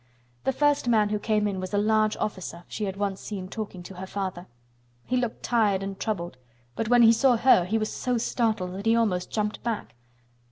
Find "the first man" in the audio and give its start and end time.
0.45-1.09